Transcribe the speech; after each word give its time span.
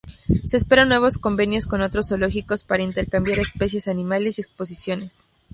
Se 0.45 0.57
esperan 0.57 0.89
nuevos 0.89 1.19
convenios 1.19 1.67
con 1.67 1.83
otros 1.83 2.07
zoológicos, 2.09 2.63
para 2.63 2.81
intercambiar 2.81 3.37
especies 3.37 3.87
animales 3.87 4.39
y 4.39 4.41
exposiciones. 4.41 5.25